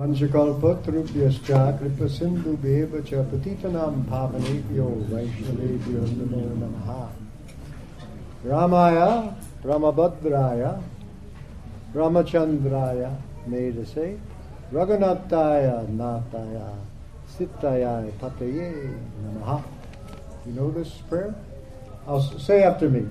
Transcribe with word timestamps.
वंशकल्पतरुभ्यश्च 0.00 1.47
कृपसिन्धुभ्येव 1.79 2.93
च 3.07 3.23
पतितनां 3.31 3.89
पावनेभ्यो 4.11 4.85
वैष्णवेभ्यो 5.09 6.03
नमो 6.11 6.43
नमः 6.59 6.87
रामाय 8.51 8.99
रामभद्राय 9.65 10.63
रामचन्द्राय 11.97 13.03
मेधसे 13.51 14.07
रघुनाथाय 14.73 15.67
नाथाय 15.99 16.57
Sittaya 17.37 18.11
Pataye 18.19 18.97
Namaha. 19.23 19.61
You 20.45 20.53
know 20.53 20.71
this 20.71 20.89
prayer? 21.09 21.35
I'll 22.07 22.21
say 22.21 22.63
after 22.63 22.89
me. 22.89 23.07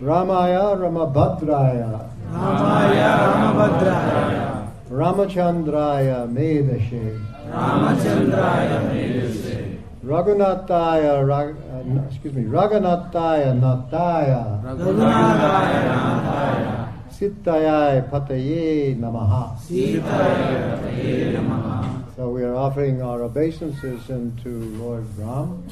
Ramaya 0.00 0.76
Ramabhadraya. 0.76 2.10
Ramaya 2.30 3.10
Ramabhadraya. 3.32 4.56
Ramachandraya 4.98 6.26
Medashe. 6.26 7.22
Ramachandraya 7.52 8.78
Medashe. 8.90 9.78
Raghunathaya, 10.04 11.24
Rag, 11.24 11.54
uh, 11.54 12.08
excuse 12.08 12.34
me, 12.34 12.42
Raghunathaya 12.42 13.54
Nathaya. 13.54 14.60
Raghunathaya 14.64 15.80
Nathaya. 15.86 16.88
Sittaya 17.12 18.10
Pataye 18.10 18.98
Namaha. 18.98 19.56
Sittaya 19.60 20.80
Pataye 20.82 21.32
Namaha. 21.36 22.16
So 22.16 22.30
we 22.30 22.42
are 22.42 22.56
offering 22.56 23.00
our 23.00 23.22
obeisances 23.22 24.10
unto 24.10 24.50
Lord 24.82 25.06
Ram, 25.16 25.62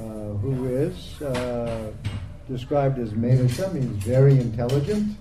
uh, 0.00 0.04
who 0.40 0.64
is 0.64 1.20
uh, 1.20 1.90
described 2.48 2.98
as 2.98 3.10
Medasha, 3.10 3.70
means 3.74 4.02
very 4.02 4.40
intelligent. 4.40 5.14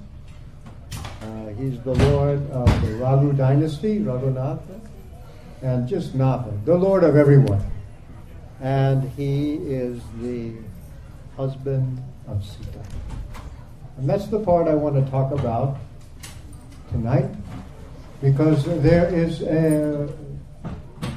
Uh, 1.27 1.48
he's 1.59 1.77
the 1.81 1.94
Lord 1.94 2.40
of 2.52 2.81
the 2.81 2.95
Raghu 2.95 3.34
dynasty, 3.34 3.99
Raghunatha, 3.99 4.80
and 5.62 5.85
just 5.85 6.16
Natha, 6.16 6.54
the 6.63 6.76
Lord 6.76 7.04
of 7.04 7.18
everyone. 7.18 7.62
And 8.62 9.12
he 9.12 9.55
is 9.55 10.01
the 10.21 10.54
husband 11.35 12.01
of 12.29 12.46
Sita. 12.46 12.79
And 13.98 14.10
that's 14.10 14.27
the 14.27 14.40
part 14.40 14.70
I 14.70 14.76
want 14.76 15.04
to 15.04 15.12
talk 15.12 15.34
about 15.34 15.77
tonight 16.91 17.29
because 18.21 18.63
there 18.82 19.13
is 19.13 19.41
a, 19.41 20.07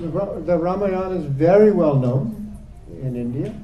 the 0.00 0.58
Ramayana 0.58 1.20
is 1.20 1.26
very 1.26 1.70
well 1.70 1.94
known 1.94 2.56
in 3.00 3.14
India. 3.14 3.54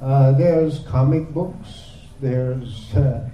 Uh, 0.00 0.32
there's 0.32 0.80
comic 0.80 1.30
books, 1.30 1.90
there's 2.20 2.94
uh, 2.94 3.28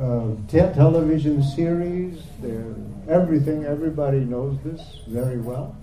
uh, 0.00 0.34
te- 0.48 0.74
television 0.74 1.42
series, 1.42 2.22
there 2.40 2.74
everything. 3.08 3.64
Everybody 3.64 4.20
knows 4.20 4.56
this 4.64 4.80
very 5.06 5.38
well. 5.38 5.76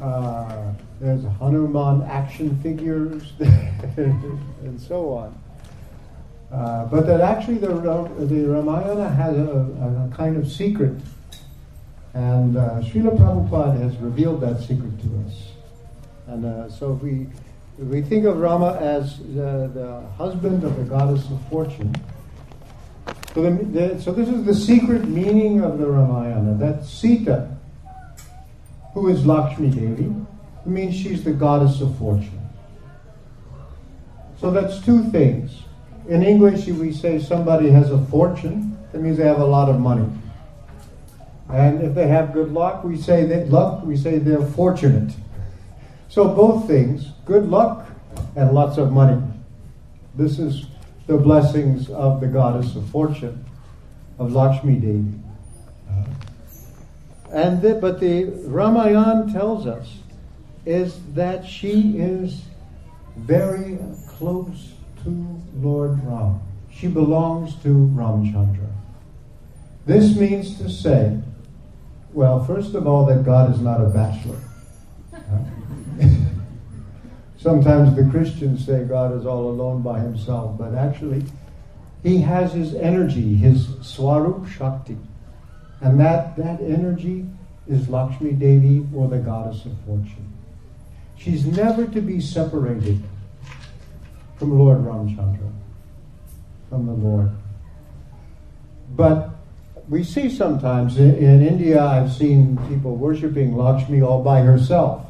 Uh, 0.00 0.72
there's 1.00 1.24
Hanuman 1.38 2.02
action 2.02 2.60
figures 2.62 3.32
and 3.96 4.80
so 4.80 5.12
on. 5.12 5.38
Uh, 6.52 6.86
but 6.86 7.06
that 7.06 7.20
actually 7.20 7.58
the, 7.58 7.68
the 7.68 8.44
Ramayana 8.48 9.08
has 9.08 9.36
a, 9.36 10.10
a 10.10 10.16
kind 10.16 10.36
of 10.36 10.50
secret 10.50 10.96
and 12.14 12.56
uh, 12.56 12.80
Srila 12.80 13.16
Prabhupada 13.16 13.80
has 13.80 13.96
revealed 13.98 14.40
that 14.40 14.60
secret 14.60 14.98
to 15.00 15.24
us. 15.26 15.52
And 16.26 16.44
uh, 16.44 16.68
so 16.70 16.94
if 16.94 17.02
we, 17.02 17.28
if 17.78 17.84
we 17.86 18.02
think 18.02 18.24
of 18.24 18.38
Rama 18.38 18.76
as 18.80 19.18
the, 19.18 19.70
the 19.72 20.04
husband 20.16 20.64
of 20.64 20.76
the 20.76 20.82
goddess 20.82 21.24
of 21.30 21.40
fortune, 21.48 21.94
so, 23.34 23.42
the, 23.42 23.50
the, 23.50 24.00
so 24.00 24.12
this 24.12 24.28
is 24.28 24.44
the 24.44 24.54
secret 24.54 25.08
meaning 25.08 25.62
of 25.62 25.78
the 25.78 25.86
Ramayana, 25.86 26.54
that 26.58 26.84
Sita, 26.84 27.56
who 28.94 29.08
is 29.08 29.24
Lakshmi 29.24 29.70
Devi, 29.70 30.14
means 30.66 30.96
she's 30.96 31.22
the 31.24 31.32
goddess 31.32 31.80
of 31.80 31.96
fortune. 31.96 32.40
So 34.40 34.50
that's 34.50 34.80
two 34.84 35.04
things. 35.10 35.62
In 36.08 36.22
English, 36.22 36.66
we 36.66 36.92
say 36.92 37.18
somebody 37.20 37.70
has 37.70 37.90
a 37.90 38.04
fortune, 38.06 38.78
that 38.92 39.00
means 39.00 39.18
they 39.18 39.26
have 39.26 39.40
a 39.40 39.44
lot 39.44 39.68
of 39.68 39.78
money. 39.78 40.08
And 41.52 41.82
if 41.82 41.94
they 41.94 42.08
have 42.08 42.32
good 42.32 42.52
luck, 42.52 42.84
we 42.84 42.96
say 42.96 43.24
that 43.26 43.50
luck, 43.50 43.84
we 43.84 43.96
say 43.96 44.18
they're 44.18 44.46
fortunate. 44.46 45.12
So 46.08 46.28
both 46.28 46.66
things, 46.66 47.12
good 47.24 47.48
luck 47.48 47.88
and 48.34 48.52
lots 48.52 48.78
of 48.78 48.92
money. 48.92 49.22
This 50.14 50.38
is 50.38 50.66
the 51.10 51.18
blessings 51.18 51.90
of 51.90 52.20
the 52.20 52.26
goddess 52.28 52.76
of 52.76 52.88
fortune, 52.88 53.44
of 54.20 54.32
Lakshmi 54.32 54.74
Devi. 54.76 55.12
And 57.32 57.60
the, 57.60 57.74
but 57.74 57.98
the 57.98 58.26
Ramayana 58.46 59.32
tells 59.32 59.66
us 59.66 59.92
is 60.64 61.00
that 61.14 61.44
she 61.44 61.98
is 61.98 62.42
very 63.16 63.76
close 64.06 64.72
to 65.02 65.42
Lord 65.56 65.98
Ram. 66.04 66.40
She 66.72 66.86
belongs 66.86 67.56
to 67.64 67.90
Ramchandra. 67.92 68.70
This 69.86 70.16
means 70.16 70.58
to 70.58 70.70
say 70.70 71.18
well, 72.12 72.44
first 72.44 72.74
of 72.74 72.86
all, 72.86 73.06
that 73.06 73.24
God 73.24 73.52
is 73.52 73.60
not 73.60 73.80
a 73.80 73.88
bachelor. 73.88 74.38
Sometimes 77.40 77.96
the 77.96 78.04
Christians 78.10 78.66
say 78.66 78.84
God 78.84 79.16
is 79.16 79.24
all 79.24 79.48
alone 79.48 79.80
by 79.80 79.98
himself, 80.00 80.58
but 80.58 80.74
actually, 80.74 81.24
he 82.02 82.18
has 82.18 82.52
his 82.52 82.74
energy, 82.74 83.34
his 83.34 83.68
Swarup 83.80 84.46
Shakti. 84.46 84.98
And 85.80 85.98
that, 86.00 86.36
that 86.36 86.60
energy 86.60 87.26
is 87.66 87.88
Lakshmi 87.88 88.32
Devi 88.32 88.86
or 88.94 89.08
the 89.08 89.18
goddess 89.18 89.64
of 89.64 89.72
fortune. 89.86 90.30
She's 91.16 91.46
never 91.46 91.86
to 91.86 92.00
be 92.02 92.20
separated 92.20 93.02
from 94.36 94.58
Lord 94.58 94.78
Ramchandra, 94.78 95.50
from 96.68 96.86
the 96.86 96.92
Lord. 96.92 97.30
But 98.90 99.30
we 99.88 100.04
see 100.04 100.28
sometimes 100.28 100.98
in, 100.98 101.14
in, 101.16 101.46
India, 101.46 101.82
I've 101.82 102.12
seen 102.12 102.58
people 102.68 102.96
worshiping 102.96 103.56
Lakshmi 103.56 104.02
all 104.02 104.22
by 104.22 104.40
herself. 104.42 105.06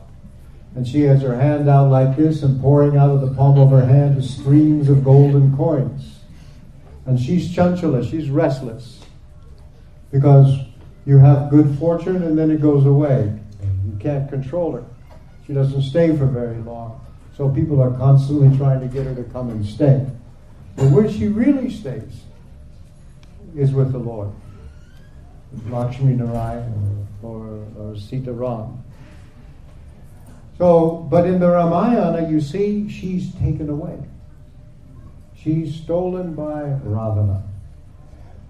And 0.74 0.86
she 0.86 1.02
has 1.02 1.22
her 1.22 1.34
hand 1.34 1.68
out 1.68 1.90
like 1.90 2.16
this 2.16 2.42
and 2.42 2.60
pouring 2.60 2.96
out 2.96 3.10
of 3.10 3.20
the 3.20 3.34
palm 3.34 3.58
of 3.58 3.70
her 3.70 3.84
hand 3.84 4.24
streams 4.24 4.88
of 4.88 5.04
golden 5.04 5.56
coins. 5.56 6.20
And 7.06 7.18
she's 7.18 7.48
chanchala, 7.48 8.08
she's 8.08 8.30
restless. 8.30 9.00
Because 10.12 10.60
you 11.06 11.18
have 11.18 11.50
good 11.50 11.76
fortune 11.78 12.22
and 12.22 12.38
then 12.38 12.50
it 12.50 12.60
goes 12.60 12.86
away. 12.86 13.36
You 13.84 13.98
can't 13.98 14.28
control 14.28 14.72
her. 14.72 14.84
She 15.46 15.52
doesn't 15.52 15.82
stay 15.82 16.16
for 16.16 16.26
very 16.26 16.58
long. 16.58 17.04
So 17.36 17.48
people 17.48 17.80
are 17.80 17.90
constantly 17.96 18.56
trying 18.56 18.80
to 18.80 18.86
get 18.86 19.06
her 19.06 19.14
to 19.14 19.24
come 19.24 19.50
and 19.50 19.64
stay. 19.64 20.06
But 20.76 20.90
where 20.90 21.10
she 21.10 21.28
really 21.28 21.70
stays 21.70 22.22
is 23.56 23.72
with 23.72 23.92
the 23.92 23.98
Lord. 23.98 24.30
Lakshmi 25.68 26.14
Narayan 26.14 27.08
or, 27.22 27.64
or 27.76 27.96
Sita 27.96 28.32
Ram. 28.32 28.84
So, 30.60 31.06
but 31.10 31.26
in 31.26 31.40
the 31.40 31.48
Ramayana, 31.48 32.28
you 32.28 32.38
see, 32.38 32.86
she's 32.90 33.32
taken 33.36 33.70
away. 33.70 33.98
She's 35.34 35.74
stolen 35.74 36.34
by 36.34 36.76
Ravana. 36.84 37.44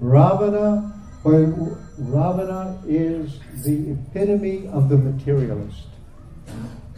Ravana, 0.01 0.93
Ravana 1.25 2.83
is 2.85 3.39
the 3.65 3.93
epitome 3.93 4.67
of 4.67 4.89
the 4.89 4.97
materialist. 4.97 5.87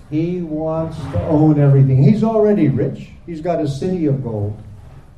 He 0.08 0.40
wants 0.40 0.96
to 0.96 1.22
own 1.24 1.60
everything. 1.60 2.02
He's 2.02 2.24
already 2.24 2.70
rich. 2.70 3.10
He's 3.26 3.42
got 3.42 3.60
a 3.60 3.68
city 3.68 4.06
of 4.06 4.24
gold, 4.24 4.58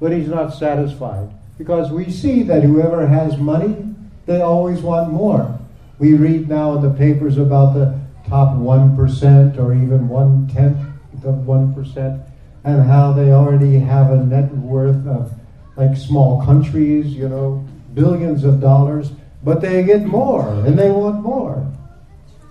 but 0.01 0.11
he's 0.11 0.27
not 0.27 0.55
satisfied 0.55 1.31
because 1.57 1.93
we 1.93 2.11
see 2.11 2.43
that 2.43 2.65
whoever 2.65 3.07
has 3.07 3.39
money 3.39 3.95
they 4.27 4.41
always 4.41 4.81
want 4.81 5.13
more. 5.13 5.57
We 6.01 6.15
read 6.15 6.49
now 6.49 6.75
in 6.75 6.83
the 6.83 6.91
papers 6.91 7.39
about 7.39 7.75
the 7.75 8.01
top 8.29 8.57
1% 8.57 9.59
or 9.59 9.75
even 9.75 10.09
one 10.09 10.49
tenth 10.49 10.79
of 11.25 11.35
1% 11.47 12.31
and 12.65 12.83
how 12.87 13.13
they 13.13 13.31
already 13.33 13.79
have 13.79 14.11
a 14.11 14.17
net 14.17 14.51
worth 14.57 15.07
of 15.07 15.33
like 15.77 15.97
small 15.97 16.45
countries, 16.45 17.07
you 17.07 17.29
know, 17.29 17.65
billions 17.95 18.45
of 18.45 18.61
dollars, 18.61 19.13
but 19.43 19.61
they 19.61 19.83
get 19.83 20.05
more 20.05 20.49
and 20.65 20.79
they 20.79 20.91
want 20.91 21.23
more. 21.23 21.71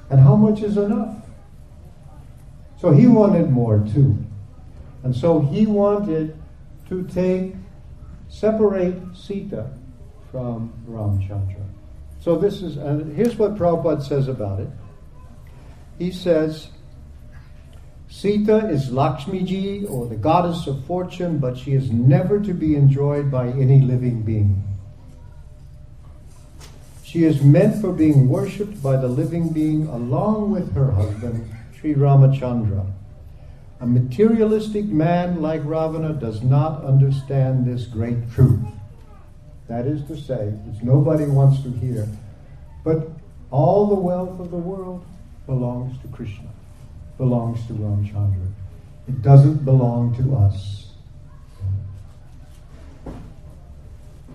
And 0.09 0.19
how 0.19 0.35
much 0.35 0.61
is 0.61 0.77
enough? 0.77 1.15
So 2.79 2.91
he 2.91 3.07
wanted 3.07 3.49
more 3.49 3.79
too. 3.93 4.17
And 5.03 5.15
so 5.15 5.39
he 5.39 5.65
wanted 5.65 6.37
to 6.89 7.03
take, 7.07 7.55
separate 8.29 8.95
Sita 9.15 9.69
from 10.31 10.73
Ramchandra. 10.87 11.63
So 12.19 12.35
this 12.35 12.61
is, 12.61 12.77
and 12.77 13.15
here's 13.15 13.35
what 13.37 13.55
Prabhupada 13.55 14.01
says 14.01 14.27
about 14.27 14.59
it. 14.59 14.69
He 16.03 16.11
says, 16.11 16.67
Sita 18.09 18.67
is 18.67 18.89
Lakshmiji 18.89 19.89
or 19.89 20.05
the 20.05 20.17
goddess 20.17 20.67
of 20.67 20.83
fortune, 20.83 21.37
but 21.37 21.57
she 21.57 21.71
is 21.75 21.91
never 21.91 22.41
to 22.41 22.53
be 22.53 22.75
enjoyed 22.75 23.31
by 23.31 23.47
any 23.47 23.79
living 23.79 24.21
being. 24.21 24.61
She 27.05 27.23
is 27.23 27.41
meant 27.41 27.79
for 27.79 27.93
being 27.93 28.27
worshipped 28.27 28.83
by 28.83 28.97
the 28.97 29.07
living 29.07 29.53
being 29.53 29.87
along 29.87 30.51
with 30.51 30.73
her 30.73 30.91
husband, 30.91 31.49
Sri 31.79 31.93
Ramachandra. 31.93 32.85
A 33.79 33.85
materialistic 33.85 34.83
man 34.83 35.41
like 35.41 35.63
Ravana 35.63 36.11
does 36.11 36.43
not 36.43 36.83
understand 36.83 37.65
this 37.65 37.85
great 37.85 38.29
truth. 38.33 38.59
That 39.69 39.87
is 39.87 40.03
to 40.07 40.17
say, 40.17 40.49
which 40.65 40.83
nobody 40.83 41.27
wants 41.27 41.63
to 41.63 41.71
hear. 41.71 42.09
But 42.83 43.09
all 43.51 43.87
the 43.87 43.95
wealth 43.95 44.41
of 44.41 44.51
the 44.51 44.57
world 44.57 45.05
belongs 45.45 45.99
to 46.01 46.07
Krishna, 46.07 46.49
belongs 47.17 47.65
to 47.67 47.73
Ramchandra. 47.73 48.47
It 49.07 49.21
doesn't 49.21 49.65
belong 49.65 50.15
to 50.15 50.35
us. 50.35 50.91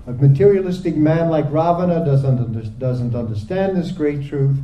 A 0.06 0.12
materialistic 0.12 0.96
man 0.96 1.28
like 1.28 1.46
Ravana 1.46 2.04
doesn't, 2.04 2.78
doesn't 2.78 3.14
understand 3.14 3.76
this 3.76 3.92
great 3.92 4.26
truth, 4.26 4.58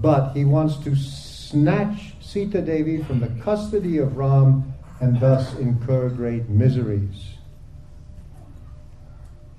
but 0.00 0.32
he 0.32 0.44
wants 0.44 0.76
to 0.78 0.96
snatch 0.96 2.14
Sita 2.20 2.62
Devi 2.62 3.02
from 3.02 3.20
the 3.20 3.28
custody 3.42 3.98
of 3.98 4.16
Ram 4.16 4.72
and 5.00 5.20
thus 5.20 5.54
incur 5.56 6.08
great 6.08 6.48
miseries. 6.48 7.34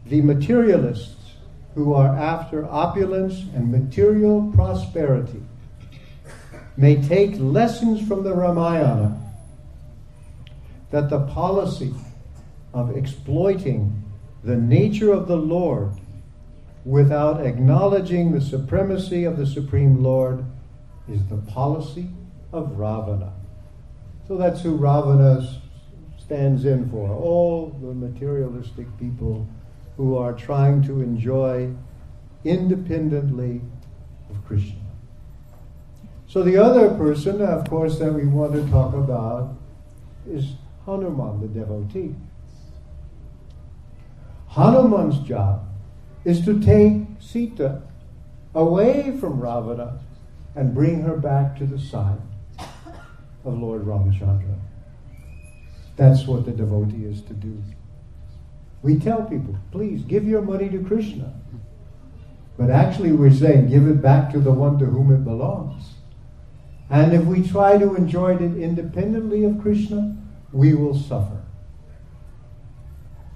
The 0.07 0.21
materialists 0.21 1.33
who 1.75 1.93
are 1.93 2.15
after 2.15 2.65
opulence 2.65 3.43
and 3.53 3.71
material 3.71 4.51
prosperity 4.55 5.43
may 6.77 7.01
take 7.01 7.35
lessons 7.39 8.05
from 8.07 8.23
the 8.23 8.33
Ramayana 8.33 9.21
that 10.91 11.09
the 11.09 11.21
policy 11.27 11.93
of 12.73 12.95
exploiting 12.95 14.03
the 14.43 14.55
nature 14.55 15.11
of 15.11 15.27
the 15.27 15.37
Lord 15.37 15.91
without 16.83 17.45
acknowledging 17.45 18.31
the 18.31 18.41
supremacy 18.41 19.23
of 19.23 19.37
the 19.37 19.47
Supreme 19.47 20.03
Lord 20.03 20.45
is 21.09 21.25
the 21.27 21.37
policy 21.37 22.09
of 22.51 22.77
Ravana. 22.77 23.33
So 24.27 24.37
that's 24.37 24.61
who 24.61 24.75
Ravana 24.75 25.61
stands 26.17 26.65
in 26.65 26.89
for. 26.89 27.09
All 27.09 27.69
the 27.81 27.93
materialistic 27.93 28.87
people 28.99 29.47
who 29.97 30.17
are 30.17 30.33
trying 30.33 30.83
to 30.83 31.01
enjoy 31.01 31.73
independently 32.43 33.61
of 34.29 34.45
Krishna. 34.45 34.84
So 36.35 36.43
the 36.43 36.57
other 36.57 36.89
person, 36.95 37.41
of 37.41 37.69
course, 37.69 37.97
that 37.99 38.11
we 38.11 38.25
want 38.25 38.51
to 38.51 38.69
talk 38.69 38.93
about 38.93 39.55
is 40.29 40.55
Hanuman, 40.85 41.39
the 41.39 41.47
devotee. 41.47 42.13
Hanuman's 44.47 45.25
job 45.25 45.65
is 46.25 46.43
to 46.43 46.59
take 46.59 47.03
Sita 47.21 47.83
away 48.53 49.15
from 49.17 49.39
Ravana 49.39 50.01
and 50.57 50.73
bring 50.73 51.03
her 51.03 51.15
back 51.15 51.57
to 51.59 51.65
the 51.65 51.79
side 51.79 52.19
of 53.45 53.57
Lord 53.57 53.85
Ramachandra. 53.85 54.59
That's 55.95 56.27
what 56.27 56.43
the 56.43 56.51
devotee 56.51 57.05
is 57.05 57.21
to 57.21 57.33
do. 57.33 57.63
We 58.81 58.99
tell 58.99 59.23
people, 59.23 59.55
please 59.71 60.03
give 60.03 60.27
your 60.27 60.41
money 60.41 60.67
to 60.67 60.83
Krishna. 60.83 61.33
But 62.57 62.71
actually, 62.71 63.13
we're 63.13 63.31
saying 63.31 63.69
give 63.69 63.87
it 63.87 64.01
back 64.01 64.33
to 64.33 64.41
the 64.41 64.51
one 64.51 64.77
to 64.79 64.85
whom 64.85 65.13
it 65.13 65.23
belongs. 65.23 65.94
And 66.89 67.13
if 67.13 67.25
we 67.25 67.47
try 67.47 67.77
to 67.77 67.95
enjoy 67.95 68.35
it 68.35 68.41
independently 68.41 69.43
of 69.43 69.59
Krishna, 69.61 70.15
we 70.51 70.73
will 70.73 70.97
suffer. 70.97 71.41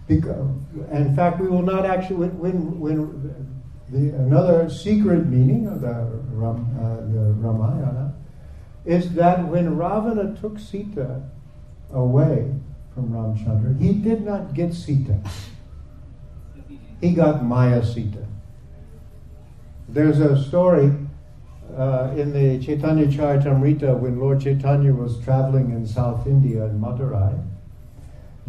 Because, 0.07 0.47
in 0.91 1.15
fact, 1.15 1.39
we 1.39 1.47
will 1.47 1.61
not 1.61 1.85
actually, 1.85 2.29
when, 2.29 2.79
when 2.79 3.49
the, 3.89 4.15
another 4.15 4.69
secret 4.69 5.27
meaning 5.27 5.67
of 5.67 5.81
the, 5.81 5.89
uh, 5.89 6.95
the 7.11 7.33
Ramayana 7.37 8.15
is 8.85 9.13
that 9.13 9.47
when 9.47 9.75
Ravana 9.77 10.35
took 10.39 10.57
Sita 10.57 11.21
away 11.91 12.53
from 12.93 13.09
Ramchandra, 13.09 13.79
he 13.79 13.93
did 13.93 14.25
not 14.25 14.53
get 14.53 14.73
Sita. 14.73 15.19
He 17.01 17.13
got 17.13 17.43
Maya 17.43 17.83
Sita. 17.83 18.25
There's 19.87 20.19
a 20.19 20.41
story 20.43 20.91
uh, 21.77 22.13
in 22.15 22.33
the 22.33 22.63
Chaitanya 22.63 23.05
Charitamrita 23.05 23.97
when 23.99 24.19
Lord 24.19 24.41
Chaitanya 24.41 24.93
was 24.93 25.19
traveling 25.23 25.71
in 25.71 25.85
South 25.85 26.27
India 26.27 26.65
in 26.65 26.79
Madurai 26.79 27.43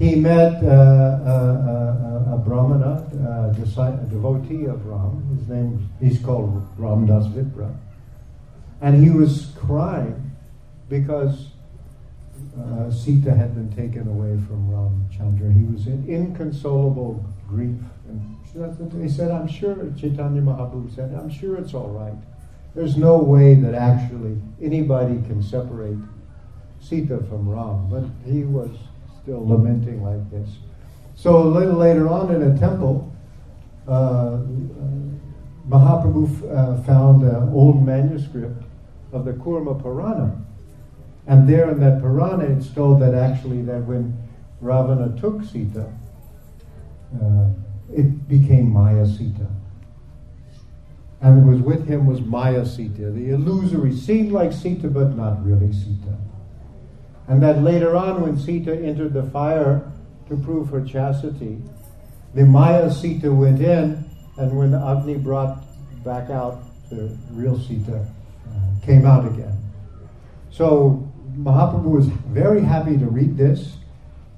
he 0.01 0.15
met 0.15 0.65
uh, 0.65 0.67
a, 0.67 2.31
a, 2.31 2.35
a, 2.35 2.39
brahmana, 2.39 3.05
a, 3.13 4.07
devotee 4.09 4.65
of 4.65 4.87
Ram. 4.87 5.37
His 5.39 5.47
name, 5.47 5.91
he's 6.01 6.19
called 6.19 6.67
Ramdas 6.79 7.31
Vipra. 7.35 7.77
And 8.81 9.05
he 9.05 9.11
was 9.11 9.53
crying 9.59 10.33
because 10.89 11.49
uh, 12.59 12.91
Sita 12.91 13.35
had 13.35 13.55
been 13.55 13.71
taken 13.77 14.09
away 14.09 14.41
from 14.49 14.71
Ramchandra. 14.71 15.53
He 15.53 15.71
was 15.71 15.87
in 15.87 16.09
inconsolable 16.09 17.23
grief. 17.47 17.77
And 18.09 19.03
he 19.03 19.09
said, 19.11 19.31
I'm 19.31 19.49
sure, 19.49 19.77
Chaitanya 19.99 20.41
Mahaprabhu 20.41 20.95
said, 20.95 21.15
I'm 21.15 21.29
sure 21.29 21.59
it's 21.59 21.75
all 21.75 21.91
right. 21.91 22.17
There's 22.75 22.97
no 22.97 23.19
way 23.19 23.55
that 23.55 23.75
actually 23.75 24.41
anybody 24.63 25.15
can 25.27 25.43
separate 25.43 25.99
Sita 26.81 27.19
from 27.29 27.49
Ram. 27.49 27.89
But 27.89 28.05
he 28.31 28.45
was 28.45 28.71
still 29.23 29.47
lamenting 29.47 30.03
like 30.03 30.31
this. 30.31 30.49
So 31.17 31.39
a 31.39 31.45
little 31.45 31.75
later 31.75 32.09
on 32.09 32.35
in 32.35 32.43
a 32.43 32.59
temple, 32.59 33.13
uh, 33.87 34.39
Mahaprabhu 35.69 36.51
uh, 36.51 36.83
found 36.83 37.23
an 37.23 37.53
old 37.53 37.85
manuscript 37.85 38.63
of 39.13 39.25
the 39.25 39.33
Kurma 39.33 39.81
Purana. 39.81 40.37
And 41.27 41.49
there 41.49 41.71
in 41.71 41.81
that 41.81 42.01
Purana, 42.01 42.45
it's 42.45 42.69
told 42.71 43.01
that 43.03 43.15
actually 43.15 43.63
that 43.63 43.85
when 43.85 44.17
Ravana 44.61 45.19
took 45.21 45.45
Sita, 45.45 45.93
uh, 47.23 47.49
it 47.93 48.29
became 48.29 48.71
Maya 48.71 49.07
Sita. 49.07 49.47
And 51.23 51.47
was 51.47 51.61
with 51.61 51.87
him 51.87 52.07
was 52.07 52.21
Maya 52.21 52.65
Sita, 52.65 53.11
the 53.11 53.31
illusory, 53.31 53.95
seemed 53.95 54.33
like 54.33 54.53
Sita, 54.53 54.89
but 54.89 55.17
not 55.17 55.45
really 55.45 55.73
Sita. 55.73 56.17
And 57.29 57.43
that 57.43 57.63
later 57.63 57.95
on, 57.95 58.23
when 58.23 58.39
Sita 58.39 58.75
entered 58.75 59.13
the 59.13 59.25
fire 59.25 59.93
to 60.29 60.37
prove 60.37 60.71
her 60.71 60.85
chastity, 60.85 61.59
the 62.35 62.45
Maya 62.45 62.91
Sita 62.91 63.33
went 63.33 63.61
in, 63.61 64.05
and 64.39 64.57
when 64.57 64.75
Agni 64.75 65.17
brought 65.17 65.63
back 66.05 66.31
out 66.31 66.63
the 66.89 67.17
real 67.31 67.59
Sita, 67.59 67.99
uh, 67.99 68.87
came 68.87 69.05
out 69.05 69.27
again. 69.27 69.59
So 70.51 71.07
Mahaprabhu 71.37 71.85
was 71.85 72.07
very 72.07 72.63
happy 72.63 72.97
to 72.97 73.07
read 73.07 73.37
this, 73.37 73.77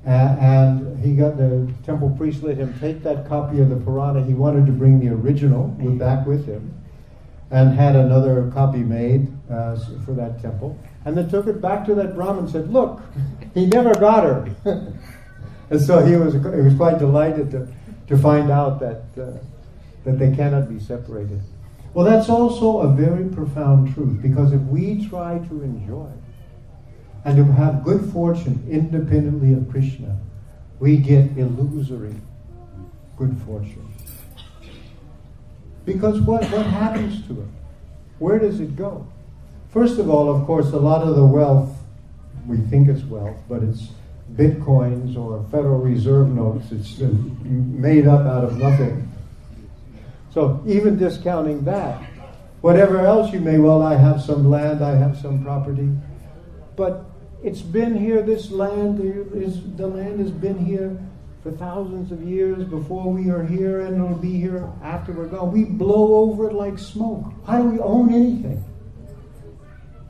and 0.04 0.98
he 0.98 1.14
got 1.14 1.36
the 1.36 1.72
temple 1.84 2.10
priest 2.10 2.42
let 2.42 2.56
him 2.56 2.74
take 2.80 3.02
that 3.02 3.28
copy 3.28 3.60
of 3.60 3.68
the 3.68 3.76
Purana. 3.76 4.24
He 4.24 4.34
wanted 4.34 4.66
to 4.66 4.72
bring 4.72 4.98
the 5.00 5.08
original 5.08 5.68
back 5.98 6.26
with 6.26 6.46
him, 6.46 6.74
and 7.50 7.74
had 7.74 7.94
another 7.94 8.50
copy 8.52 8.78
made 8.78 9.28
uh, 9.50 9.76
for 10.04 10.12
that 10.14 10.40
temple 10.42 10.78
and 11.04 11.16
then 11.16 11.28
took 11.28 11.46
it 11.46 11.60
back 11.60 11.84
to 11.86 11.94
that 11.94 12.14
Brahmin 12.14 12.44
and 12.44 12.50
said, 12.50 12.72
Look, 12.72 13.00
he 13.54 13.66
never 13.66 13.94
got 13.94 14.24
her. 14.24 14.54
and 15.70 15.80
so 15.80 16.04
he 16.04 16.16
was, 16.16 16.34
he 16.34 16.38
was 16.38 16.74
quite 16.74 16.98
delighted 16.98 17.50
to, 17.52 17.68
to 18.08 18.16
find 18.16 18.50
out 18.50 18.80
that, 18.80 19.02
uh, 19.20 19.38
that 20.04 20.18
they 20.18 20.34
cannot 20.34 20.68
be 20.68 20.78
separated. 20.78 21.40
Well, 21.94 22.06
that's 22.06 22.28
also 22.28 22.78
a 22.78 22.92
very 22.92 23.28
profound 23.28 23.94
truth 23.94 24.22
because 24.22 24.52
if 24.52 24.60
we 24.62 25.06
try 25.08 25.38
to 25.38 25.62
enjoy 25.62 26.10
and 27.24 27.36
to 27.36 27.44
have 27.44 27.84
good 27.84 28.12
fortune 28.12 28.66
independently 28.70 29.52
of 29.54 29.70
Krishna, 29.70 30.18
we 30.80 30.96
get 30.96 31.36
illusory 31.36 32.16
good 33.16 33.36
fortune. 33.46 33.88
Because 35.84 36.20
what, 36.20 36.44
what 36.50 36.66
happens 36.66 37.26
to 37.28 37.40
it? 37.40 37.48
Where 38.18 38.38
does 38.38 38.60
it 38.60 38.76
go? 38.76 39.06
First 39.70 39.98
of 39.98 40.10
all, 40.10 40.34
of 40.34 40.46
course, 40.46 40.72
a 40.72 40.78
lot 40.78 41.02
of 41.02 41.16
the 41.16 41.24
wealth, 41.24 41.76
we 42.46 42.56
think 42.58 42.88
it's 42.88 43.04
wealth, 43.04 43.36
but 43.48 43.62
it's 43.62 43.88
bitcoins 44.34 45.16
or 45.16 45.44
Federal 45.50 45.78
Reserve 45.78 46.28
notes. 46.28 46.66
It's 46.70 46.98
made 46.98 48.06
up 48.06 48.26
out 48.26 48.44
of 48.44 48.56
nothing. 48.58 49.08
So 50.30 50.62
even 50.66 50.98
discounting 50.98 51.64
that, 51.64 52.02
whatever 52.60 53.00
else 53.00 53.32
you 53.32 53.40
may, 53.40 53.58
well, 53.58 53.82
I 53.82 53.96
have 53.96 54.22
some 54.22 54.48
land, 54.50 54.82
I 54.82 54.96
have 54.96 55.18
some 55.18 55.44
property, 55.44 55.90
but 56.76 57.04
it's 57.42 57.62
been 57.62 57.96
here, 57.96 58.22
this 58.22 58.50
land, 58.50 59.00
is, 59.34 59.60
the 59.76 59.86
land 59.86 60.20
has 60.20 60.30
been 60.30 60.64
here 60.64 60.98
for 61.42 61.50
thousands 61.50 62.12
of 62.12 62.22
years 62.22 62.64
before 62.64 63.12
we 63.12 63.30
are 63.30 63.44
here 63.44 63.80
and 63.80 63.96
it'll 63.96 64.16
be 64.16 64.38
here 64.38 64.70
after 64.82 65.12
we're 65.12 65.26
gone. 65.26 65.52
We 65.52 65.64
blow 65.64 66.14
over 66.16 66.50
it 66.50 66.52
like 66.52 66.78
smoke. 66.78 67.32
Why 67.44 67.58
do 67.60 67.64
we 67.64 67.80
own 67.80 68.14
anything? 68.14 68.64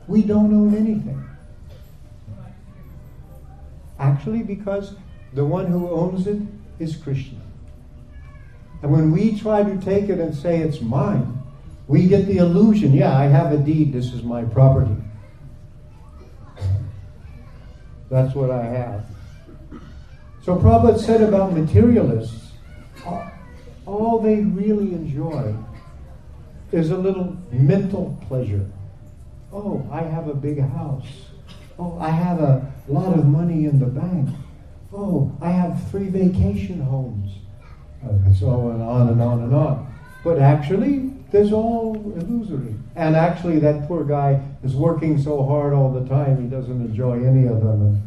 we 0.07 0.21
don't 0.21 0.53
own 0.53 0.75
anything. 0.75 1.23
Actually, 3.99 4.43
because 4.43 4.95
the 5.33 5.45
one 5.45 5.67
who 5.67 5.89
owns 5.89 6.27
it 6.27 6.41
is 6.79 6.95
Krishna. 6.95 7.39
And 8.81 8.91
when 8.91 9.11
we 9.11 9.39
try 9.39 9.63
to 9.63 9.77
take 9.77 10.09
it 10.09 10.19
and 10.19 10.35
say 10.35 10.59
it's 10.59 10.81
mine, 10.81 11.41
we 11.87 12.07
get 12.07 12.27
the 12.27 12.37
illusion, 12.37 12.93
yeah, 12.93 13.17
I 13.17 13.25
have 13.25 13.51
a 13.51 13.57
deed, 13.57 13.93
this 13.93 14.13
is 14.13 14.23
my 14.23 14.43
property. 14.43 14.95
That's 18.09 18.35
what 18.35 18.51
I 18.51 18.63
have. 18.63 19.05
So 20.43 20.57
Prabhupada 20.57 20.99
said 20.99 21.21
about 21.21 21.53
materialists, 21.53 22.51
all 23.85 24.19
they 24.19 24.41
really 24.41 24.93
enjoy 24.93 25.55
is 26.71 26.91
a 26.91 26.97
little 26.97 27.37
mental 27.51 28.17
pleasure. 28.27 28.65
Oh, 29.51 29.87
I 29.91 30.01
have 30.01 30.27
a 30.27 30.33
big 30.33 30.59
house. 30.59 31.07
Oh, 31.77 31.97
I 31.99 32.09
have 32.09 32.39
a 32.39 32.71
lot 32.87 33.17
of 33.17 33.25
money 33.25 33.65
in 33.65 33.79
the 33.79 33.85
bank. 33.85 34.29
Oh, 34.91 35.35
I 35.41 35.49
have 35.49 35.89
three 35.89 36.09
vacation 36.09 36.79
homes. 36.79 37.31
Uh, 38.03 38.09
and 38.09 38.35
so 38.35 38.49
on 38.49 38.71
and 39.09 39.21
on 39.21 39.43
and 39.43 39.55
on. 39.55 39.93
But 40.23 40.39
actually, 40.39 41.13
there's 41.33 41.51
all 41.51 41.95
illusory. 42.15 42.75
And 42.95 43.15
actually, 43.15 43.57
that 43.59 43.87
poor 43.87 44.03
guy 44.03 44.39
is 44.63 44.75
working 44.75 45.19
so 45.19 45.43
hard 45.43 45.73
all 45.73 45.91
the 45.91 46.07
time, 46.07 46.41
he 46.41 46.47
doesn't 46.47 46.79
enjoy 46.79 47.25
any 47.25 47.47
of 47.47 47.59
them. 47.59 47.81
And, 47.81 47.99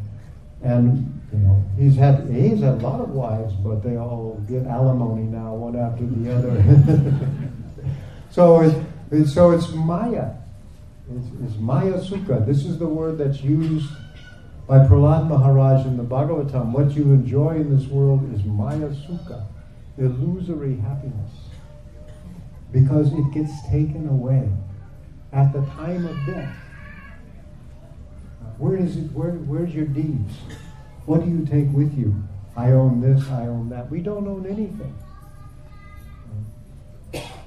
and 0.63 1.21
you 1.33 1.39
know, 1.41 1.65
he's 1.77 1.97
had 1.97 2.31
he's 2.31 2.61
had 2.61 2.75
a 2.75 2.87
lot 2.87 3.01
of 3.01 3.11
wives, 3.11 3.53
but 3.55 3.83
they 3.83 3.97
all 3.97 4.41
get 4.49 4.65
alimony 4.67 5.25
now, 5.25 5.55
one 5.55 5.77
after 5.77 6.07
the 6.07 6.33
other. 6.33 7.91
so 8.31 8.61
it, 8.61 8.87
it, 9.11 9.27
so 9.27 9.51
it's 9.51 9.73
Maya. 9.73 10.31
It's, 11.13 11.27
it's 11.45 11.59
Maya 11.59 11.95
Sukha. 11.95 12.47
This 12.47 12.65
is 12.65 12.79
the 12.79 12.87
word 12.87 13.19
that's 13.19 13.43
used 13.43 13.91
by 14.69 14.79
Prahlad 14.79 15.29
Maharaj 15.29 15.85
in 15.85 15.97
the 15.97 16.05
Bhagavatam. 16.05 16.71
What 16.71 16.93
you 16.93 17.05
enjoy 17.13 17.57
in 17.57 17.77
this 17.77 17.89
world 17.89 18.33
is 18.33 18.45
Maya 18.45 18.91
Sukha, 18.91 19.47
illusory 19.99 20.77
happiness. 20.77 21.46
Because 22.77 23.11
it 23.15 23.33
gets 23.33 23.63
taken 23.71 24.07
away 24.07 24.51
at 25.33 25.51
the 25.55 25.63
time 25.63 26.05
of 26.05 26.15
death. 26.27 26.55
Where 28.59 28.77
is 28.77 28.99
it? 28.99 29.11
Where, 29.13 29.31
where's 29.31 29.75
your 29.75 29.87
deeds? 29.87 30.35
What 31.07 31.25
do 31.25 31.31
you 31.31 31.47
take 31.47 31.73
with 31.73 31.97
you? 31.97 32.15
I 32.55 32.73
own 32.73 33.01
this, 33.01 33.31
I 33.31 33.47
own 33.47 33.71
that. 33.71 33.91
We 33.91 34.01
don't 34.01 34.29
own 34.29 34.45
anything. 34.45 34.95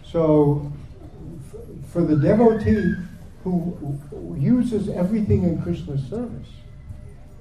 So, 0.04 0.72
for 1.90 2.02
the 2.02 2.16
devotee 2.16 2.96
who 3.44 4.36
uses 4.36 4.90
everything 4.90 5.44
in 5.44 5.62
Krishna's 5.62 6.02
service, 6.10 6.50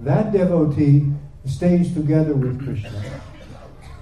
that 0.01 0.31
devotee 0.31 1.11
stays 1.47 1.95
together 1.95 2.35
with 2.35 2.63
Krishna. 2.63 3.03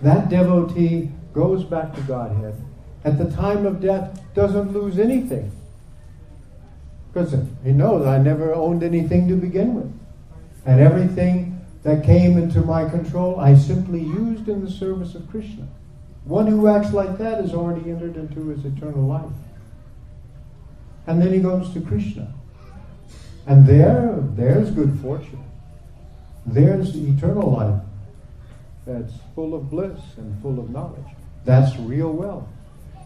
That 0.02 0.28
devotee 0.28 1.12
goes 1.32 1.62
back 1.62 1.94
to 1.94 2.00
Godhead. 2.00 2.56
At 3.06 3.18
the 3.18 3.30
time 3.30 3.66
of 3.66 3.80
death, 3.80 4.20
doesn't 4.34 4.72
lose 4.72 4.98
anything. 4.98 5.52
Because 7.12 7.36
he 7.62 7.70
knows 7.70 8.04
I 8.04 8.18
never 8.18 8.52
owned 8.52 8.82
anything 8.82 9.28
to 9.28 9.36
begin 9.36 9.76
with. 9.76 9.92
And 10.66 10.80
everything 10.80 11.64
that 11.84 12.04
came 12.04 12.36
into 12.36 12.62
my 12.62 12.88
control, 12.88 13.38
I 13.38 13.54
simply 13.54 14.00
used 14.00 14.48
in 14.48 14.64
the 14.64 14.70
service 14.70 15.14
of 15.14 15.30
Krishna. 15.30 15.68
One 16.24 16.48
who 16.48 16.66
acts 16.66 16.92
like 16.92 17.16
that 17.18 17.40
has 17.40 17.54
already 17.54 17.88
entered 17.92 18.16
into 18.16 18.48
his 18.48 18.64
eternal 18.64 19.06
life. 19.06 19.32
And 21.06 21.22
then 21.22 21.32
he 21.32 21.38
goes 21.38 21.72
to 21.74 21.80
Krishna. 21.80 22.34
And 23.46 23.64
there, 23.68 24.18
there's 24.34 24.72
good 24.72 24.98
fortune. 25.00 25.44
There's 26.44 26.92
the 26.92 27.08
eternal 27.08 27.52
life 27.52 27.80
that's 28.84 29.12
full 29.36 29.54
of 29.54 29.70
bliss 29.70 30.00
and 30.16 30.42
full 30.42 30.58
of 30.58 30.70
knowledge. 30.70 31.06
That's 31.44 31.76
real 31.78 32.10
wealth. 32.10 32.48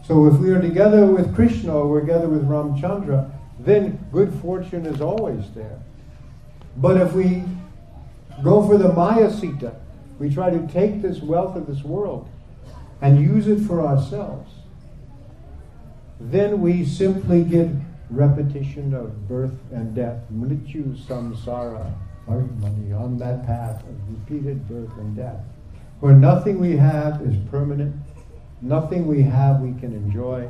So 0.06 0.26
if 0.26 0.38
we 0.38 0.50
are 0.50 0.60
together 0.60 1.06
with 1.06 1.34
Krishna 1.34 1.74
or 1.74 1.88
we're 1.88 2.00
together 2.00 2.28
with 2.28 2.46
Ramchandra, 2.48 3.30
then 3.58 4.04
good 4.12 4.32
fortune 4.40 4.86
is 4.86 5.00
always 5.00 5.50
there. 5.54 5.78
But 6.76 6.96
if 6.96 7.12
we 7.12 7.44
go 8.42 8.66
for 8.66 8.78
the 8.78 8.92
Maya 8.92 9.30
Sita, 9.30 9.74
we 10.18 10.32
try 10.32 10.50
to 10.50 10.66
take 10.68 11.02
this 11.02 11.20
wealth 11.20 11.56
of 11.56 11.66
this 11.66 11.82
world 11.82 12.28
and 13.00 13.20
use 13.20 13.46
it 13.46 13.60
for 13.60 13.86
ourselves, 13.86 14.50
then 16.18 16.60
we 16.60 16.84
simply 16.84 17.44
get 17.44 17.68
repetition 18.10 18.92
of 18.92 19.28
birth 19.28 19.56
and 19.72 19.94
death, 19.94 20.18
mrityu 20.32 20.96
samsara, 21.06 21.92
on 22.28 23.18
that 23.18 23.46
path 23.46 23.82
of 23.82 23.94
repeated 24.08 24.68
birth 24.68 24.90
and 24.98 25.16
death, 25.16 25.40
where 26.00 26.14
nothing 26.14 26.58
we 26.60 26.76
have 26.76 27.20
is 27.22 27.36
permanent, 27.50 27.94
nothing 28.62 29.06
we 29.06 29.22
have 29.22 29.60
we 29.60 29.78
can 29.80 29.92
enjoy. 29.92 30.48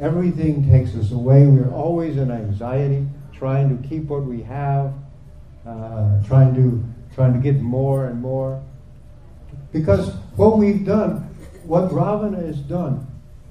Everything 0.00 0.68
takes 0.70 0.94
us 0.94 1.10
away. 1.10 1.46
We're 1.46 1.72
always 1.72 2.16
in 2.16 2.30
anxiety, 2.30 3.06
trying 3.32 3.76
to 3.76 3.88
keep 3.88 4.04
what 4.04 4.24
we 4.24 4.42
have, 4.42 4.92
uh, 5.66 6.22
trying 6.24 6.54
to 6.54 6.84
trying 7.14 7.32
to 7.32 7.40
get 7.40 7.60
more 7.60 8.06
and 8.06 8.20
more. 8.20 8.62
Because 9.72 10.10
what 10.36 10.56
we've 10.56 10.84
done, 10.84 11.34
what 11.64 11.92
Ravana 11.92 12.40
has 12.40 12.58
done, 12.58 13.06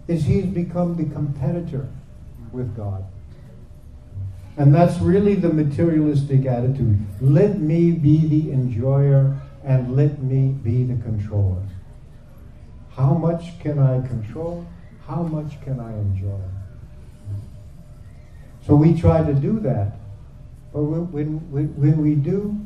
is 0.07 0.23
he's 0.23 0.45
become 0.45 0.95
the 0.95 1.13
competitor 1.13 1.87
with 2.51 2.75
God. 2.75 3.03
And 4.55 4.73
that's 4.73 4.97
really 4.99 5.35
the 5.35 5.49
materialistic 5.49 6.45
attitude. 6.45 6.97
Let 7.21 7.59
me 7.59 7.91
be 7.91 8.27
the 8.27 8.51
enjoyer 8.51 9.37
and 9.63 9.95
let 9.95 10.23
me 10.23 10.47
be 10.49 10.83
the 10.83 10.95
controller. 11.03 11.61
How 12.97 13.13
much 13.13 13.59
can 13.59 13.77
I 13.77 14.05
control? 14.07 14.65
How 15.05 15.21
much 15.21 15.61
can 15.61 15.79
I 15.79 15.93
enjoy? 15.93 16.41
So 18.65 18.75
we 18.75 18.99
try 18.99 19.23
to 19.23 19.33
do 19.33 19.59
that. 19.59 19.93
But 20.73 20.81
when, 20.81 21.39
when, 21.51 21.67
when 21.77 22.01
we 22.01 22.15
do, 22.15 22.59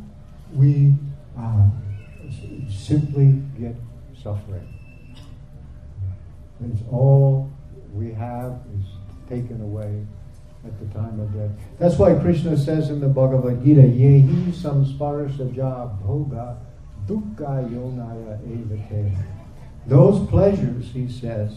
we 0.53 0.95
uh, 1.37 1.67
simply 2.69 3.43
get 3.59 3.75
suffering. 4.23 4.67
It's 6.63 6.81
all 6.89 7.51
we 7.93 8.13
have 8.13 8.59
is 8.79 8.85
taken 9.27 9.61
away 9.61 10.05
at 10.65 10.79
the 10.79 10.85
time 10.97 11.19
of 11.19 11.33
death. 11.33 11.51
That's 11.77 11.97
why 11.97 12.13
Krishna 12.15 12.55
says 12.55 12.89
in 12.89 13.01
the 13.01 13.07
Bhagavad 13.07 13.63
Gita, 13.65 13.81
Yehi 13.81 14.51
samsparashaja 14.53 15.99
bhoga 16.01 16.57
dukkha 17.05 17.67
yonaya 17.69 18.39
evate. 18.47 19.40
Those 19.91 20.25
pleasures, 20.29 20.85
he 20.93 21.11
says, 21.11 21.51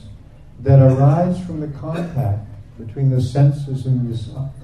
that 0.58 0.80
arise 0.80 1.38
from 1.46 1.60
the 1.60 1.68
contact 1.68 2.44
between 2.76 3.08
the 3.08 3.22
senses 3.22 3.86
and, 3.86 4.10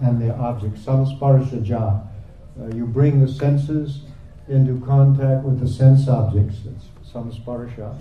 and 0.02 0.20
the 0.20 0.34
object, 0.34 0.74
samsparashaja. 0.74 2.04
Uh, 2.60 2.66
you 2.74 2.84
bring 2.84 3.24
the 3.24 3.32
senses 3.32 4.00
into 4.48 4.84
contact 4.84 5.44
with 5.44 5.60
the 5.60 5.68
sense 5.68 6.08
objects, 6.08 6.56
that's 6.64 7.12
samsparsha. 7.12 7.96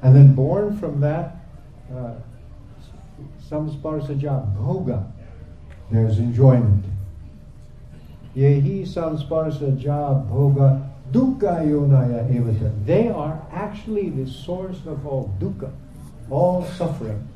And 0.00 0.16
then 0.16 0.34
born 0.34 0.78
from 0.78 1.00
that, 1.00 1.36
uh, 1.94 2.14
samsparsaja 3.46 4.56
bhoga, 4.56 5.12
there's 5.90 6.18
enjoyment. 6.18 6.86
Yehi 8.34 8.86
samsparsa 8.86 9.78
ja 9.78 10.14
bhoga 10.14 10.93
dukkha 11.14 11.64
yonaya 11.64 12.28
evata. 12.28 12.72
They 12.84 13.08
are 13.08 13.40
actually 13.52 14.10
the 14.10 14.28
source 14.28 14.78
of 14.86 15.06
all 15.06 15.32
dukkha, 15.38 15.70
all 16.28 16.64
suffering. 16.64 17.28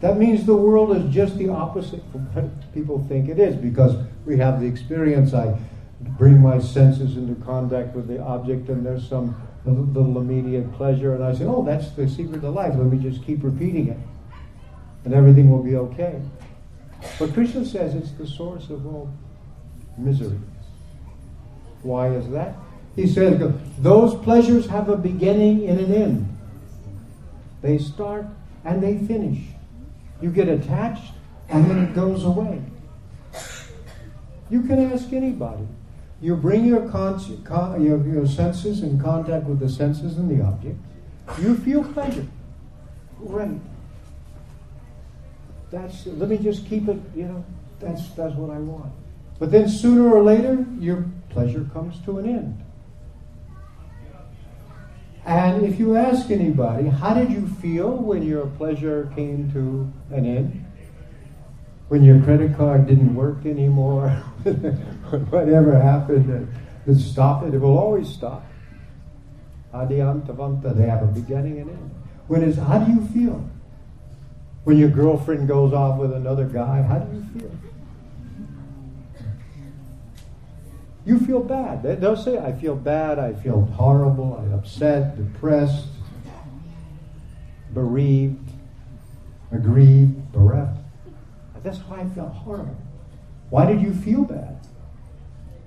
That 0.00 0.16
means 0.16 0.46
the 0.46 0.56
world 0.56 0.96
is 0.96 1.12
just 1.12 1.36
the 1.36 1.48
opposite 1.48 2.02
from 2.10 2.22
what 2.32 2.72
people 2.72 3.04
think 3.08 3.28
it 3.28 3.38
is 3.38 3.56
because 3.56 3.96
we 4.24 4.38
have 4.38 4.60
the 4.60 4.66
experience. 4.66 5.34
I 5.34 5.58
bring 6.00 6.40
my 6.40 6.60
senses 6.60 7.16
into 7.16 7.34
contact 7.44 7.94
with 7.94 8.06
the 8.06 8.20
object 8.22 8.68
and 8.68 8.86
there's 8.86 9.06
some 9.06 9.34
little 9.66 10.18
immediate 10.18 10.72
pleasure 10.74 11.14
and 11.14 11.22
I 11.24 11.34
say, 11.34 11.44
oh, 11.44 11.64
that's 11.64 11.90
the 11.90 12.08
secret 12.08 12.44
of 12.44 12.54
life. 12.54 12.74
Let 12.76 12.86
me 12.86 12.98
just 12.98 13.24
keep 13.26 13.42
repeating 13.42 13.88
it 13.88 13.98
and 15.04 15.12
everything 15.12 15.50
will 15.50 15.62
be 15.62 15.76
okay. 15.76 16.20
But 17.18 17.34
Krishna 17.34 17.64
says 17.64 17.94
it's 17.94 18.12
the 18.12 18.26
source 18.26 18.70
of 18.70 18.86
all 18.86 19.12
misery. 19.96 20.38
Why 21.82 22.08
is 22.08 22.28
that? 22.30 22.54
He 22.96 23.06
says 23.06 23.52
those 23.78 24.14
pleasures 24.24 24.66
have 24.66 24.88
a 24.88 24.96
beginning 24.96 25.68
and 25.68 25.78
an 25.78 25.92
end. 25.92 26.38
They 27.62 27.78
start 27.78 28.26
and 28.64 28.82
they 28.82 28.98
finish. 28.98 29.38
You 30.20 30.30
get 30.30 30.48
attached 30.48 31.12
and 31.48 31.70
then 31.70 31.78
it 31.78 31.94
goes 31.94 32.24
away. 32.24 32.62
You 34.50 34.62
can 34.62 34.92
ask 34.92 35.12
anybody. 35.12 35.66
You 36.20 36.34
bring 36.34 36.64
your, 36.64 36.88
con- 36.88 37.42
con- 37.44 37.84
your, 37.84 38.04
your 38.06 38.26
senses 38.26 38.82
in 38.82 39.00
contact 39.00 39.44
with 39.44 39.60
the 39.60 39.68
senses 39.68 40.16
and 40.16 40.28
the 40.28 40.44
object. 40.44 40.76
You 41.40 41.56
feel 41.56 41.84
pleasure. 41.84 42.26
Great 43.24 43.60
that's 45.70 46.06
let 46.06 46.28
me 46.28 46.38
just 46.38 46.66
keep 46.66 46.88
it, 46.88 46.98
you 47.14 47.24
know, 47.24 47.44
that's 47.80 48.08
that's 48.10 48.34
what 48.34 48.50
I 48.50 48.58
want. 48.58 48.92
But 49.38 49.50
then 49.50 49.68
sooner 49.68 50.12
or 50.12 50.22
later, 50.22 50.66
your 50.78 51.04
pleasure 51.30 51.68
comes 51.72 52.00
to 52.04 52.18
an 52.18 52.26
end. 52.26 52.64
And 55.24 55.62
if 55.66 55.78
you 55.78 55.96
ask 55.96 56.30
anybody, 56.30 56.88
how 56.88 57.12
did 57.12 57.30
you 57.30 57.46
feel 57.46 57.90
when 57.90 58.22
your 58.22 58.46
pleasure 58.46 59.12
came 59.14 59.52
to 59.52 59.92
an 60.16 60.24
end? 60.24 60.64
When 61.88 62.02
your 62.02 62.22
credit 62.22 62.56
card 62.56 62.86
didn't 62.86 63.14
work 63.14 63.44
anymore? 63.44 64.08
Whatever 65.30 65.78
happened, 65.78 66.48
it 66.86 66.94
stopped 66.96 67.46
it. 67.46 67.54
It 67.54 67.58
will 67.58 67.76
always 67.76 68.08
stop. 68.08 68.46
Adiyantavanta, 69.74 70.74
they 70.74 70.86
have 70.86 71.02
a 71.02 71.06
beginning 71.06 71.60
and 71.60 71.70
end. 71.70 71.94
When 72.26 72.42
is 72.42 72.56
how 72.56 72.78
do 72.78 72.90
you 72.90 73.06
feel? 73.08 73.50
When 74.64 74.78
your 74.78 74.90
girlfriend 74.90 75.48
goes 75.48 75.72
off 75.72 75.98
with 75.98 76.12
another 76.12 76.44
guy, 76.46 76.82
how 76.82 76.98
do 76.98 77.16
you 77.16 77.40
feel? 77.40 77.50
You 81.08 81.18
feel 81.18 81.40
bad. 81.42 81.82
They- 81.82 81.94
They'll 81.94 82.16
say, 82.16 82.36
I 82.38 82.52
feel 82.52 82.76
bad, 82.76 83.18
I 83.18 83.32
feel 83.32 83.62
horrible, 83.62 84.36
I'm 84.38 84.52
upset, 84.52 85.16
depressed, 85.16 85.86
bereaved, 87.72 88.50
aggrieved, 89.50 90.32
bereft. 90.32 90.78
That's 91.62 91.78
why 91.78 92.00
I 92.00 92.04
felt 92.08 92.34
horrible. 92.34 92.76
Why 93.48 93.64
did 93.64 93.80
you 93.80 93.94
feel 93.94 94.24
bad? 94.24 94.58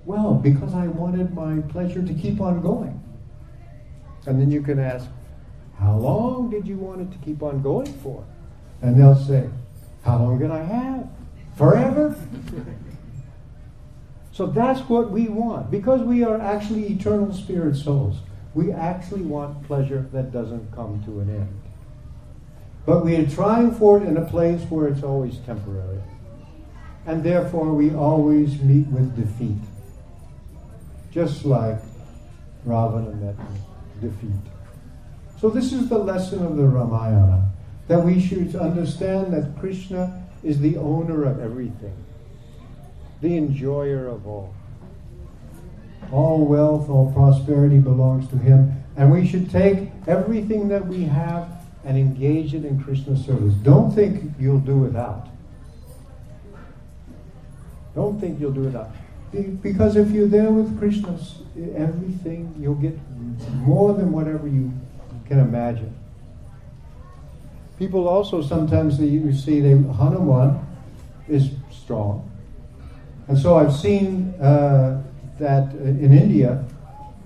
Well, 0.05 0.35
because 0.35 0.75
I 0.75 0.85
wanted 0.85 1.33
my 1.33 1.61
pleasure 1.69 2.03
to 2.03 2.13
keep 2.13 2.39
on 2.39 2.61
going. 2.61 3.01
And 4.27 4.39
then 4.39 4.51
you 4.51 4.61
can 4.61 4.77
ask, 4.77 5.07
how 5.79 5.97
long 5.97 6.51
did 6.51 6.67
you 6.67 6.77
want 6.77 7.01
it 7.01 7.11
to 7.13 7.17
keep 7.25 7.41
on 7.41 7.63
going 7.63 7.91
for? 8.03 8.23
And 8.83 8.95
they'll 8.95 9.15
say, 9.15 9.49
how 10.03 10.19
long 10.19 10.37
can 10.37 10.51
I 10.51 10.61
have? 10.61 11.07
Forever? 11.57 12.15
so 14.31 14.47
that's 14.47 14.79
what 14.89 15.11
we 15.11 15.27
want. 15.27 15.69
Because 15.69 16.01
we 16.01 16.23
are 16.23 16.39
actually 16.39 16.87
eternal 16.87 17.33
spirit 17.33 17.75
souls, 17.75 18.17
we 18.53 18.71
actually 18.71 19.21
want 19.21 19.63
pleasure 19.67 20.07
that 20.13 20.31
doesn't 20.31 20.73
come 20.73 21.03
to 21.05 21.19
an 21.19 21.29
end. 21.29 21.61
But 22.85 23.05
we 23.05 23.15
are 23.15 23.29
trying 23.29 23.73
for 23.73 23.97
it 23.97 24.03
in 24.03 24.17
a 24.17 24.25
place 24.25 24.61
where 24.69 24.87
it's 24.87 25.03
always 25.03 25.37
temporary. 25.39 26.01
And 27.05 27.23
therefore 27.23 27.73
we 27.73 27.93
always 27.93 28.59
meet 28.61 28.87
with 28.87 29.15
defeat. 29.15 29.57
Just 31.11 31.45
like 31.45 31.77
Ravana 32.65 33.11
met 33.15 33.35
defeat. 34.01 34.31
So 35.39 35.49
this 35.49 35.73
is 35.73 35.89
the 35.89 35.97
lesson 35.97 36.45
of 36.45 36.57
the 36.57 36.63
Ramayana. 36.63 37.49
That 37.87 38.05
we 38.05 38.21
should 38.21 38.55
understand 38.55 39.33
that 39.33 39.59
Krishna 39.59 40.23
is 40.43 40.59
the 40.59 40.77
owner 40.77 41.23
of 41.25 41.39
everything. 41.39 41.93
The 43.21 43.37
enjoyer 43.37 44.07
of 44.07 44.27
all. 44.27 44.53
All 46.11 46.45
wealth, 46.45 46.89
all 46.89 47.11
prosperity 47.13 47.77
belongs 47.77 48.27
to 48.29 48.37
him. 48.37 48.83
And 48.97 49.11
we 49.11 49.27
should 49.27 49.49
take 49.49 49.89
everything 50.07 50.67
that 50.69 50.85
we 50.85 51.03
have 51.03 51.49
and 51.85 51.97
engage 51.97 52.53
it 52.53 52.65
in 52.65 52.83
Krishna's 52.83 53.23
service. 53.25 53.53
Don't 53.55 53.91
think 53.91 54.33
you'll 54.39 54.59
do 54.59 54.75
without. 54.75 55.27
Don't 57.95 58.19
think 58.19 58.39
you'll 58.39 58.51
do 58.51 58.61
without. 58.61 58.91
Because 59.61 59.95
if 59.95 60.11
you're 60.11 60.27
there 60.27 60.51
with 60.51 60.77
Krishna, 60.77 61.17
everything, 61.75 62.53
you'll 62.59 62.75
get 62.75 62.97
more 63.53 63.93
than 63.93 64.11
whatever 64.11 64.47
you 64.47 64.71
can 65.27 65.39
imagine. 65.39 65.95
People 67.79 68.07
also 68.07 68.41
sometimes 68.41 68.99
you 68.99 69.33
see 69.33 69.59
they, 69.59 69.71
Hanuman 69.71 70.59
is 71.27 71.51
strong. 71.71 72.30
And 73.27 73.37
so 73.37 73.57
I've 73.57 73.73
seen 73.73 74.33
uh, 74.41 75.01
that 75.39 75.73
in 75.73 76.17
India, 76.17 76.63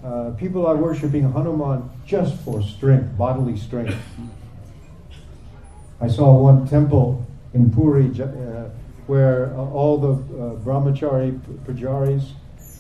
uh, 0.04 0.32
people 0.32 0.68
are 0.68 0.76
worshiping 0.76 1.32
Hanuman 1.32 1.90
just 2.06 2.36
for 2.42 2.62
strength, 2.62 3.18
bodily 3.18 3.58
strength. 3.58 3.98
I 6.00 6.08
saw 6.08 6.38
one 6.38 6.68
temple 6.68 7.26
in 7.54 7.72
Puri 7.72 8.12
uh, 8.22 8.70
where 9.08 9.54
uh, 9.54 9.58
all 9.58 9.98
the 9.98 10.12
uh, 10.12 10.56
brahmachari 10.58 11.40
pujaris 11.66 12.32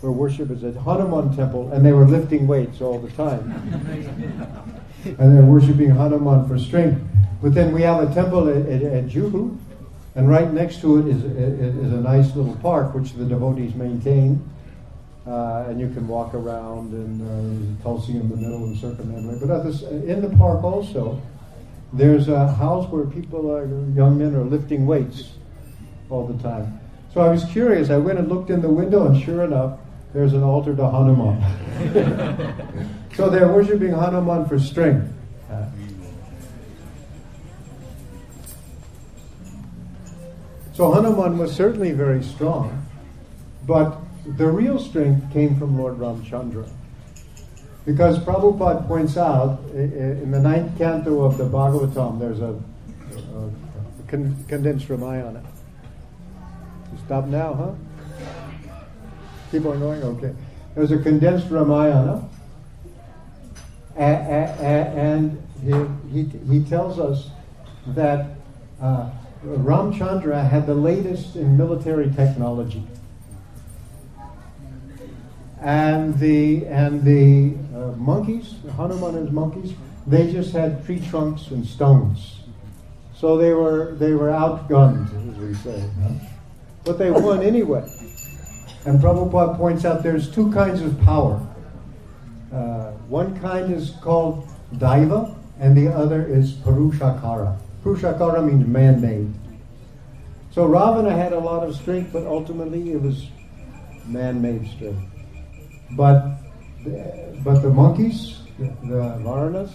were 0.01 0.11
worshippers 0.11 0.63
at 0.63 0.75
Hanuman 0.75 1.35
temple, 1.35 1.71
and 1.71 1.85
they 1.85 1.93
were 1.93 2.05
lifting 2.05 2.45
weights 2.45 2.81
all 2.81 2.99
the 2.99 3.09
time. 3.11 3.51
and 5.05 5.35
they're 5.35 5.45
worshiping 5.45 5.89
Hanuman 5.89 6.47
for 6.47 6.59
strength. 6.59 7.01
But 7.41 7.53
then 7.53 7.73
we 7.73 7.81
have 7.83 8.09
a 8.09 8.13
temple 8.13 8.49
at, 8.49 8.65
at, 8.67 8.81
at 8.83 9.05
Juhu, 9.05 9.57
and 10.15 10.29
right 10.29 10.51
next 10.51 10.79
to 10.81 10.99
it 10.99 11.07
is, 11.07 11.23
is, 11.23 11.91
a 11.91 12.01
nice 12.01 12.33
little 12.35 12.55
park 12.57 12.95
which 12.95 13.13
the 13.13 13.25
devotees 13.25 13.75
maintain. 13.75 14.49
Uh, 15.27 15.65
and 15.67 15.79
you 15.79 15.89
can 15.89 16.07
walk 16.07 16.35
around, 16.35 16.93
and 16.93 17.79
uh, 17.79 17.83
Tulsi 17.83 18.11
in 18.11 18.29
the 18.29 18.37
middle 18.37 18.63
and 18.65 18.77
circumambulate. 18.77 19.45
But 19.45 19.63
this, 19.63 19.81
in 19.81 20.21
the 20.21 20.29
park 20.37 20.63
also, 20.63 21.19
there's 21.93 22.29
a 22.29 22.47
house 22.53 22.87
where 22.91 23.05
people 23.05 23.51
are, 23.51 23.65
young 23.95 24.19
men 24.19 24.35
are 24.35 24.43
lifting 24.43 24.85
weights 24.85 25.31
all 26.11 26.27
the 26.27 26.41
time. 26.43 26.79
So 27.11 27.21
I 27.21 27.29
was 27.29 27.43
curious. 27.45 27.89
I 27.89 27.97
went 27.97 28.19
and 28.19 28.29
looked 28.29 28.51
in 28.51 28.61
the 28.61 28.69
window, 28.69 29.07
and 29.07 29.19
sure 29.21 29.43
enough, 29.43 29.79
there's 30.13 30.33
an 30.33 30.43
altar 30.43 30.75
to 30.75 30.89
Hanuman. 30.89 31.41
so 33.15 33.29
they're 33.29 33.47
worshiping 33.47 33.91
Hanuman 33.91 34.45
for 34.45 34.59
strength. 34.59 35.11
Uh, 35.49 35.65
so 40.75 40.91
Hanuman 40.91 41.37
was 41.37 41.55
certainly 41.55 41.91
very 41.93 42.21
strong, 42.21 42.85
but 43.65 43.97
the 44.25 44.45
real 44.45 44.77
strength 44.77 45.31
came 45.31 45.57
from 45.57 45.77
Lord 45.77 45.97
Ramchandra. 45.97 46.67
Because 47.85 48.19
Prabhupada 48.19 48.85
points 48.87 49.15
out 49.15 49.59
in 49.73 50.31
the 50.31 50.39
ninth 50.39 50.77
canto 50.77 51.23
of 51.23 51.37
the 51.37 51.45
Bhagavatam, 51.45 52.19
there's 52.19 52.41
a, 52.41 52.59
a, 53.35 53.45
a 53.45 54.07
con- 54.07 54.35
condensed 54.47 54.89
Ramayana. 54.89 55.43
You 56.91 56.97
stop 57.05 57.25
now, 57.27 57.53
huh? 57.53 57.71
Keep 59.51 59.65
on 59.67 59.79
going? 59.79 60.03
Okay. 60.03 60.33
There's 60.73 60.91
a 60.91 60.97
condensed 60.97 61.49
Ramayana, 61.49 62.27
and 63.95 65.41
he, 65.63 65.71
he, 66.11 66.23
he 66.49 66.63
tells 66.65 66.99
us 66.99 67.29
that 67.87 68.31
uh, 68.81 69.09
Ramchandra 69.45 70.49
had 70.49 70.65
the 70.65 70.75
latest 70.75 71.35
in 71.35 71.55
military 71.57 72.11
technology 72.11 72.85
and 75.65 76.17
the 76.19 76.65
and 76.67 77.03
the 77.03 77.55
uh, 77.75 77.91
monkeys, 77.93 78.53
Hanuman 78.77 79.15
and 79.15 79.25
his 79.25 79.33
monkeys, 79.33 79.73
they 80.05 80.31
just 80.31 80.53
had 80.53 80.85
tree 80.85 80.99
trunks 80.99 81.47
and 81.47 81.65
stones. 81.65 82.41
So 83.15 83.35
they 83.35 83.51
were 83.51 83.95
they 83.95 84.13
were 84.13 84.27
outgunned, 84.27 85.07
as 85.31 85.37
we 85.39 85.55
say, 85.55 85.83
but 86.83 86.99
they 86.99 87.09
won 87.09 87.41
anyway. 87.41 87.83
And 88.85 88.99
Prabhupada 88.99 89.57
points 89.57 89.85
out 89.85 90.03
there's 90.03 90.29
two 90.29 90.51
kinds 90.51 90.81
of 90.81 90.99
power. 91.01 91.41
Uh, 92.53 92.91
one 93.09 93.37
kind 93.39 93.73
is 93.73 93.93
called 94.01 94.47
daiva, 94.75 95.35
and 95.59 95.75
the 95.75 95.87
other 95.87 96.23
is 96.23 96.53
parushakara. 96.53 97.57
Parushakara 97.85 98.43
means 98.43 98.65
man-made. 98.67 99.31
So 100.51 100.65
Ravana 100.65 101.11
had 101.11 101.33
a 101.33 101.39
lot 101.39 101.67
of 101.67 101.75
strength, 101.75 102.11
but 102.11 102.25
ultimately 102.25 102.93
it 102.93 102.99
was 102.99 103.27
man-made 104.07 104.67
strength. 104.69 105.03
But 105.91 106.39
but 107.43 107.61
the 107.61 107.69
monkeys, 107.69 108.39
the, 108.57 108.65
the 108.87 109.19
Vanaras, 109.21 109.71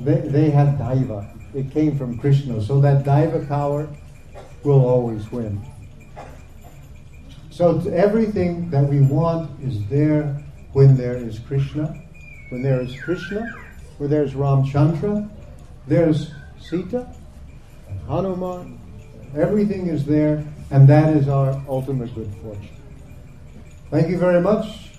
they, 0.00 0.20
they 0.20 0.50
had 0.50 0.78
Daiva. 0.78 1.28
It 1.54 1.70
came 1.70 1.98
from 1.98 2.18
Krishna. 2.18 2.62
So 2.62 2.80
that 2.80 3.04
Daiva 3.04 3.46
power 3.48 3.86
will 4.64 4.86
always 4.86 5.30
win. 5.30 5.60
So 7.50 7.80
everything 7.90 8.70
that 8.70 8.88
we 8.88 9.00
want 9.00 9.60
is 9.62 9.86
there 9.88 10.42
when 10.72 10.96
there 10.96 11.16
is 11.16 11.38
Krishna. 11.38 12.02
When 12.48 12.62
there 12.62 12.80
is 12.80 12.98
Krishna, 13.00 13.46
when 13.98 14.08
there's 14.08 14.32
Ramchandra, 14.34 15.28
there's 15.86 16.32
Sita, 16.60 17.14
Hanuman. 18.08 18.78
Everything 19.36 19.86
is 19.86 20.04
there, 20.04 20.44
and 20.70 20.88
that 20.88 21.16
is 21.16 21.28
our 21.28 21.60
ultimate 21.68 22.14
good 22.14 22.30
fortune. 22.42 22.68
Thank 23.90 24.08
you 24.08 24.18
very 24.18 24.40
much. 24.40 24.90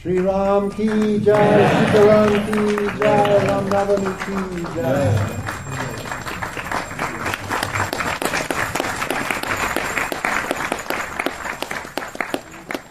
Shri 0.00 0.18
Ram 0.18 0.70
ki 0.70 1.18
jai, 1.20 1.86
Sita 1.86 2.04
Ram 2.04 2.28
ki 2.46 2.98
jai, 2.98 3.46
Ram 3.46 3.70
Ravani 3.70 4.12
ki 4.24 4.74
jai. 4.74 5.53